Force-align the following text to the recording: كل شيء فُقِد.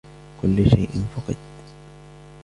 كل 0.41 0.69
شيء 0.69 1.05
فُقِد. 1.15 1.35